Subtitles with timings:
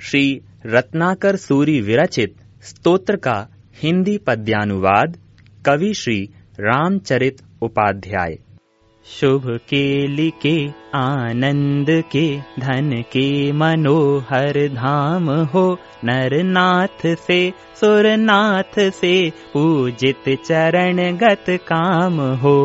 [0.00, 3.48] श्री रत्नाकर सूरी विरचित स्तोत्र का
[3.82, 5.18] हिंदी पद्यानुवाद,
[5.66, 6.30] कवि श्री
[6.60, 8.38] रामचरित उपाध्याय।
[9.06, 10.56] शुभ के लिके
[10.96, 12.26] आनंद के
[12.60, 13.26] धन के
[13.62, 15.64] मनोहर धाम हो
[16.04, 17.40] नरनाथ से
[17.80, 19.14] सुरनाथ से
[19.52, 22.56] पूजित चरण गत काम हो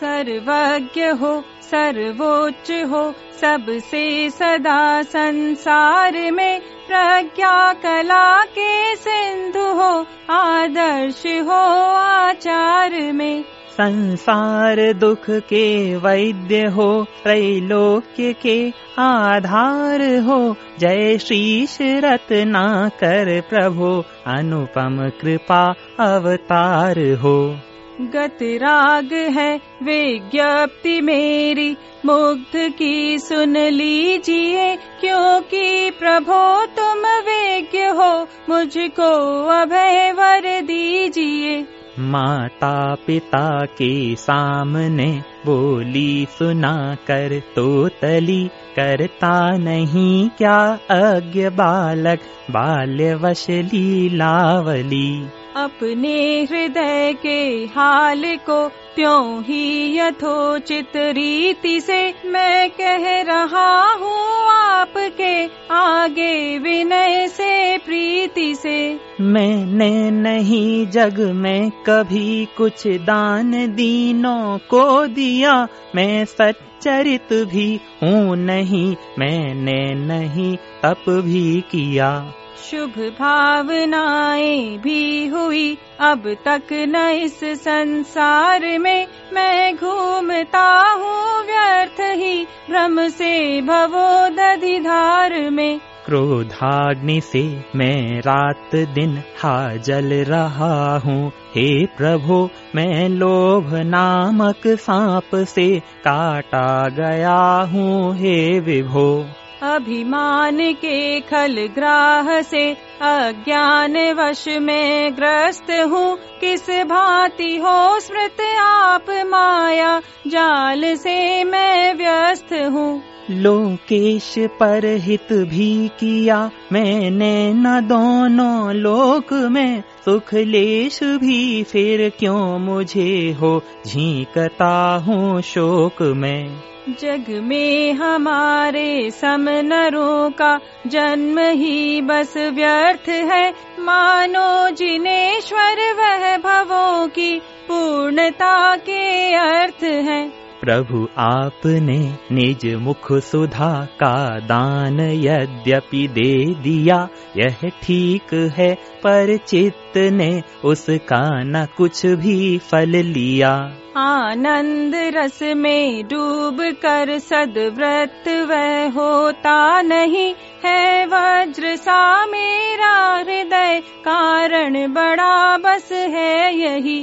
[0.00, 1.32] सर्वज्ञ हो
[1.70, 3.02] सर्वोच्च हो
[3.40, 4.80] सबसे सदा
[5.14, 9.90] संसार में प्रज्ञा कला के सिंधु हो
[10.36, 11.60] आदर्श हो
[12.04, 13.44] आचार में
[13.80, 25.10] संसार दुख के वैद्य हो, त्रैलोक्य के आधार हो। जय शीश रत्ना कर प्रभु, अनुपम
[25.20, 27.56] कृपा अवतार हो।
[28.00, 39.44] गत राग है विज्ञप्ति मेरी, मुग्ध की सुन लीजिए, क्योंकि प्रभो तुम विज्ञ हो, मुझको
[39.46, 41.66] अभय वर दीजिए।
[41.98, 52.18] माता पिता के सामने बोली, सुना कर तो तली, करता नहीं क्या अज्ञ बालक,
[52.50, 55.26] बाल्यवश लीलावली?
[55.58, 57.40] अपने हृदय के
[57.74, 65.34] हाल को त्यों ही यथोचित रीति से मैं कह रहा हूँ आपके
[65.70, 68.78] आगे विनय से, प्रीति से।
[69.20, 78.96] मैंने नहीं जग में कभी कुछ दान दीनों को दिया। मैं सच्चरित भी हूँ नहीं,
[79.18, 82.10] मैंने नहीं तप भी किया।
[82.58, 92.44] शुभ भावनाएँ भी हुई। अब तक न इस संसार में मैं घूमता हूँ व्यर्थ ही।
[92.44, 101.28] भ्रम से भवो दधि धार में। क्रोधाग्नि से मैं रात दिन हा जल रहा हूँ।
[101.28, 109.26] हे प्रभु, मैं लोभ नामक सांप से काटा गया हूँ। हे विभो।
[109.62, 119.04] अभिमान के खल ग्राह से अज्ञान वश में ग्रस्त हूँ। किस भांति हो स्मृत आप
[119.10, 120.00] माया?
[120.26, 129.82] जाल से मैं व्यस्त हूँ। लोकेश पर हित भी किया मैंने न दोनों लोक में।
[130.04, 136.56] सुख लेश भी फिर क्यों मुझे हो झीकता हूँ शोक में?
[136.88, 147.38] जग में हमारे समनरों का जन्म ही बस व्यर्थ है। मानो जिनेश्वर वह भवों की
[147.38, 151.98] पूर्णता के अर्थ है। प्रभु आपने
[152.32, 160.30] निज मुख सुधा का दान यद्यपि दे दिया यह ठीक है पर चित्त ने
[160.64, 163.52] उसका न कुछ भी फल लिया।
[163.96, 174.86] आनंद रस में डूब कर सदव्रत वह होता नहीं है वज्र सा मेरा हृदय कारण
[174.92, 177.00] बड़ा बस है यही।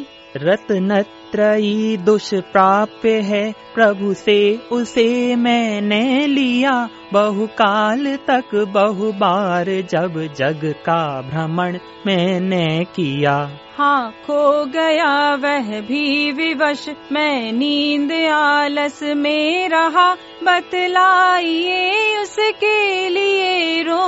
[1.36, 11.22] रत्नत्रयी दुष्प्राप्य है। प्रभु से, उसे मैंने लिया। बहुकाल तक बहु बार जब जग का
[11.22, 20.14] भ्रमण मैंने किया। हाँ खो गया, वह भी विवश। मैं नींद आलस में रहा।
[20.44, 24.06] बतलाइए उसके लिए रो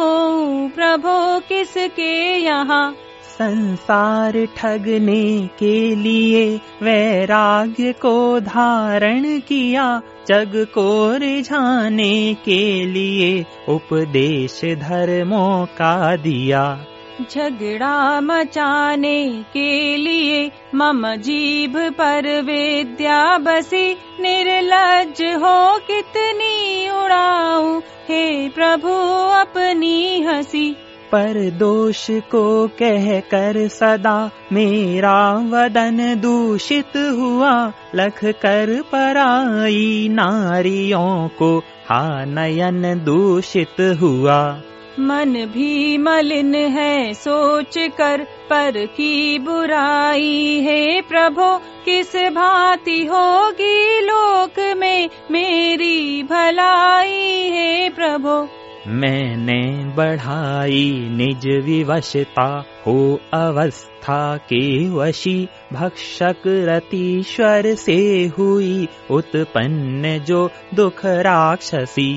[0.67, 2.95] प्रभु किसके यहाँ?
[3.41, 15.65] संसार ठगने के लिए वैराग्य को धारण किया, जग को रिझाने के लिए उपदेश धर्मों
[15.65, 16.85] का दिया।
[17.31, 28.93] झगड़ा मचाने के लिए मम जीभ पर विद्या बसी, निर्लज हो कितनी उड़ाऊ, हे प्रभु
[29.33, 30.75] अपनी हँसी।
[31.11, 41.59] पर दोष को कह कर सदा मेरा वदन दूषित हुआ। लख कर पराई नारियों को
[41.89, 44.61] हा नयन दूषित हुआ।
[44.99, 54.75] मन भी मलिन है सोच कर पर की बुराई है प्रभु, किस भांति होगी लोक
[54.77, 58.47] में मेरी भलाई है प्रभु।
[58.89, 59.61] मैंने
[59.95, 62.97] बढ़ाई निज विवशता हो
[63.33, 67.97] अवस्था के वशी भक्षक रतीश्वर से
[68.37, 72.11] हुई उत्पन्न जो दुख राक्षसी।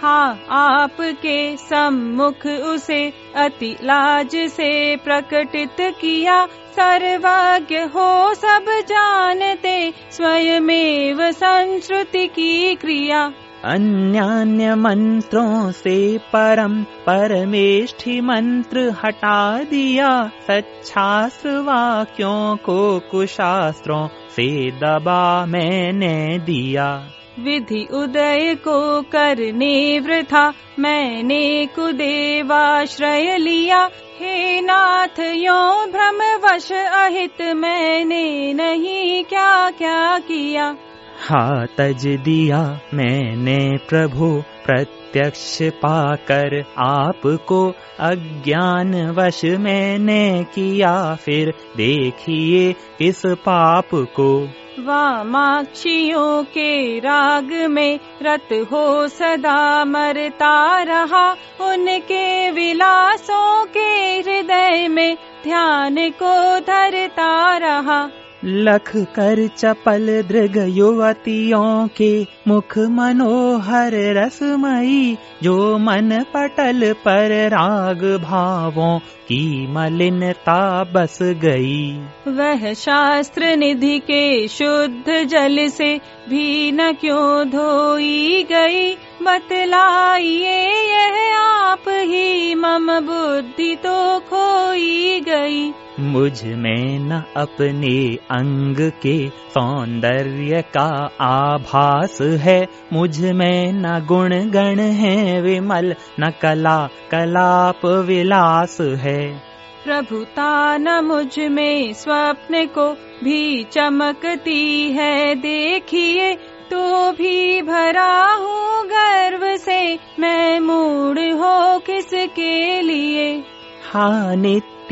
[0.00, 6.46] हाँ आपके सम्मुख उसे अति लाज से प्रकटित किया।
[6.78, 13.32] सर्वज्ञ हो सब जानते स्वयमेव संस्कृति की क्रिया
[13.64, 26.38] अन्यान्य मंत्रों से परम परमेष्ठि मंत्र हटा दिया सच्छास्त्र वाक्यों को कुशास्त्रों से दबा मैंने
[26.38, 27.06] दिया।
[27.40, 38.52] विधि उदय को करने वृथा, मैंने कुदेवाश्रय लिया। हे नाथ, यो भ्रम वश अहित, मैंने
[38.52, 40.76] नहीं क्या क्या किया?
[41.24, 53.22] हा तज दिया मैंने प्रभु प्रत्यक्ष पाकर आपको अज्ञान वश मैंने किया। फिर देखिए किस
[53.26, 54.48] पाप को।
[54.80, 61.30] वामाक्षियों के राग में रत हो सदा मरता रहा।
[61.60, 68.10] उनके विलासों के हृदय में ध्यान को धरता रहा।
[68.46, 78.98] लख कर चपल दृग युवतियों के मुख मनोहर रसमयी, जो मन पटल पर राग भावों
[78.98, 81.98] की मलिनता बस गई।
[82.28, 88.94] वह शास्त्र निधि के शुद्ध जल से भी न क्यों धोई गई?
[89.22, 100.62] बतलाइए, यह आप ही मम बुद्धि तो खोई गई। मुझमें न अपने अंग के सौंदर्य
[100.62, 109.38] का आभास है। मुझमें न गुण गण है विमल न कला कलाप विलास है।
[109.84, 112.92] प्रभुता न मुझमें स्वप्न को
[113.24, 116.34] भी चमकती है। देखिए
[116.70, 123.44] तो भी भरा हूँ गर्व से। मैं मूड हो किसके लिए?
[123.92, 124.36] हाँ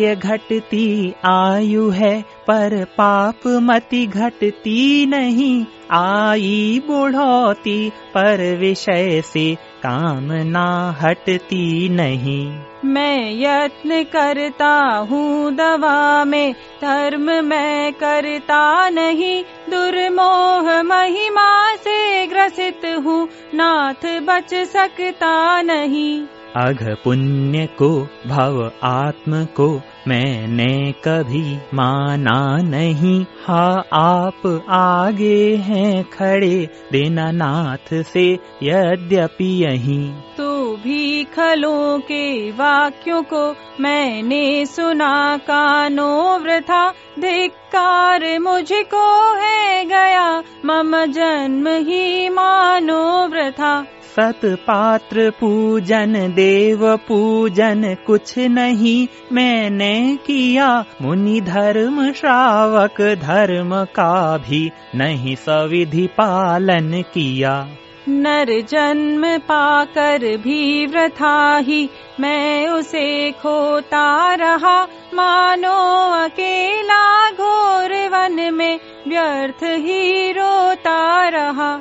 [0.00, 10.96] नित्य घटती आयु है, पर पाप मति घटती नहीं। आई बुढ़ोती, पर विषय से कामना
[11.00, 14.74] हटती नहीं। मैं यत्न करता
[15.10, 25.62] हूँ दवा में, धर्म मैं करता नहीं। दुर्मोह महिमा से ग्रसित हूँ, नाथ बच सकता
[25.62, 26.22] नहीं।
[26.56, 36.68] अघ पुण्य को, भव आत्म को मैंने कभी माना नहीं। हा, आप आगे हैं, खड़े
[36.92, 48.38] दीनानाथ से यद्यपि यही। तो भी खलों के वाक्यों को मैंने सुना, कानो वृथा, धिक्कार
[48.38, 53.86] मुझको है गया। मम जन्म ही मानो वृथा।
[54.16, 64.70] सत पात्र पूजन देव पूजन कुछ नहीं मैंने किया। मुनि धर्म श्रावक धर्म का भी
[64.94, 67.68] नहीं सविधि पालन किया।
[68.08, 74.82] नर जन्म पाकर भी व्रथा ही मैं उसे खोता रहा।
[75.14, 81.80] मानो अकेला घोर वन में व्यर्थ ही रोता रहा।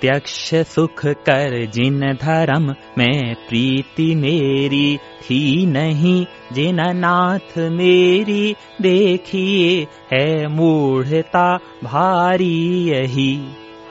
[0.00, 10.46] प्रत्यक्ष सुख कर जिन धर्म में प्रीति मेरी थी नहीं, जिन नाथ मेरी देखिए है
[10.48, 11.46] मूढ़ता
[11.84, 12.56] भारी
[12.88, 13.34] यही।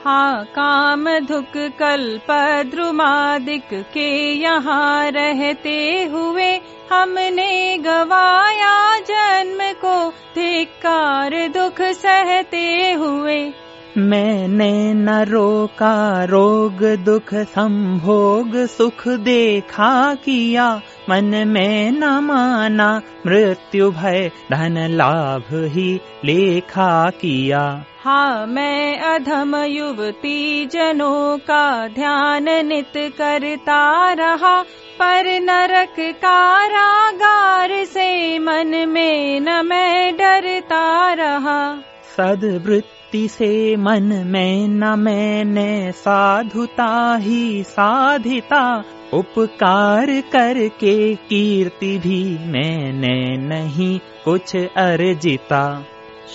[0.04, 2.30] हाँ काम धुक कल्प
[2.70, 5.78] द्रुमादिक के यहाँ रहते
[6.12, 6.52] हुए
[6.92, 13.40] हमने गवाया जन्म को धिकार दुख सहते हुए।
[14.00, 20.68] मैंने न रोका रोग दुख संभोग सुख देखा किया
[21.10, 22.90] मन में न माना
[23.26, 27.62] मृत्यु भय धन लाभ ही लेखा किया।
[28.04, 34.62] हाँ मैं अधम युवती जनों का ध्यान नित करता रहा
[35.00, 41.60] पर नरक कारागार से मन में न मैं डरता रहा।
[42.16, 53.98] सदवृत्ति से मन में न मैंने साधुता ही साधिता। उपकार करके कीर्ति भी मैंने नहीं
[54.24, 55.84] कुछ अर्जिता।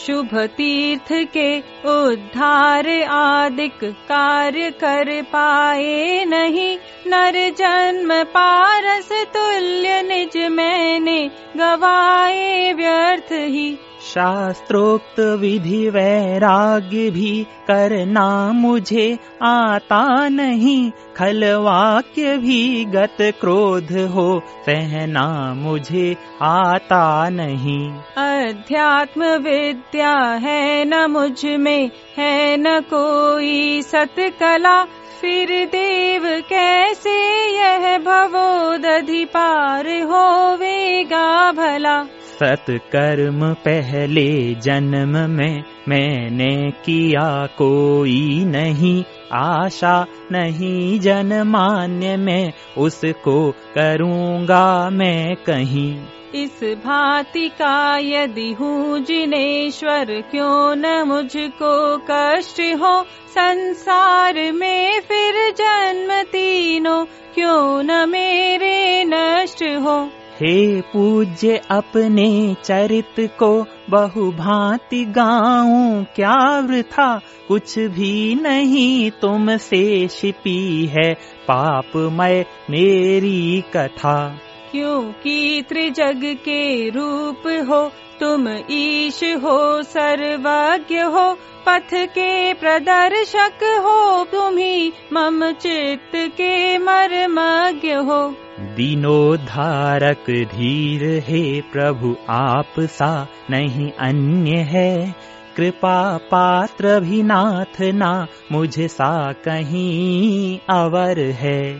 [0.08, 6.78] शुभ तीर्थ के उद्धार आदिक कार्य कर पाए नहीं।
[7.08, 13.78] नर जन्म पारस तुल्य निज मैंने गवाए व्यर्थ ही
[14.14, 25.54] शास्त्रोक्त विधि वैराग्य भी करना मुझे, आता नहीं खल वाक्य भी गत क्रोध हो, सहना
[25.54, 34.86] मुझे, आता नहीं। अध्यात्म विद्या है न मुझमें, है न कोई सतकला।
[35.22, 42.04] फिर देव कैसे यह भवोदधि पार होवेगा भला?
[42.40, 54.90] सत्कर्म पहले जन्म में मैंने किया कोई नहीं, आशा नहीं जन मान्य में उसको करूँगा
[54.90, 56.00] मैं कहीं।
[56.36, 66.24] इस भांति का यदि हूँ जिनेश्वर, क्यों न मुझको कष्ट हो संसार में फिर जन्म
[66.24, 70.10] तीनों, क्यों न मेरे नष्ट हो?
[70.36, 77.22] हे पूज्य, अपने चरित को बहु भांति गाऊं। क्या वृथा?
[77.48, 84.40] कुछ भी नहीं तुमसे छिपी है पाप पापमय मेरी कथा।
[84.72, 91.38] क्योंकि त्रिजग के रूप हो, तुम ईश हो, सर्वज्ञ हो,
[91.70, 102.80] पथ के प्रदर्शक हो तुम्ही मम चित्त के मर्मज्ञ हो। दीनोद्धारक धीर हे प्रभु आप
[102.80, 105.16] सा नहीं अन्य है।
[105.56, 111.74] कृपा पात्र भी नाथ ना मुझ सा कहीं अवर है।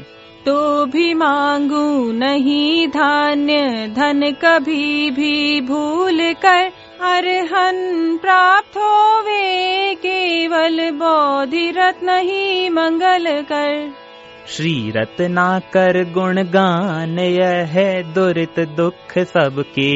[0.46, 11.72] तो भी मांगू नहीं धान्य धन कभी भी भूल कर। अरहन प्राप्त होवे केवल बौद्धि
[11.78, 14.05] रत्न ही मंगल कर
[14.48, 19.92] श्री रत्ना कर गुण गान यह है दुरित दुख सबके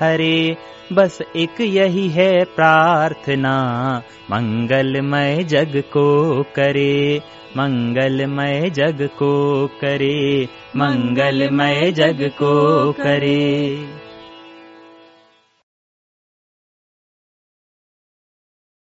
[0.00, 0.56] हरे।
[0.92, 3.54] बस एक यही है प्रार्थना
[4.30, 7.20] मंगलमय जग को करे।
[7.56, 12.52] मंगलमय जग को करे मंगलमय जग को
[12.92, 13.86] करे